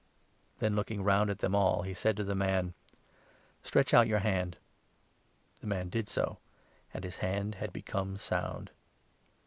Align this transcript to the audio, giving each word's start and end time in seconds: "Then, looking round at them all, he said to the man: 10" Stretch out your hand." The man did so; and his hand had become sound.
"Then, 0.61 0.75
looking 0.75 1.03
round 1.03 1.29
at 1.29 1.37
them 1.37 1.53
all, 1.53 1.83
he 1.83 1.93
said 1.93 2.17
to 2.17 2.23
the 2.23 2.33
man: 2.33 2.73
10" 2.89 3.03
Stretch 3.61 3.93
out 3.93 4.07
your 4.07 4.17
hand." 4.25 4.57
The 5.59 5.67
man 5.67 5.89
did 5.89 6.09
so; 6.09 6.39
and 6.91 7.03
his 7.03 7.17
hand 7.17 7.53
had 7.61 7.71
become 7.71 8.17
sound. 8.17 8.71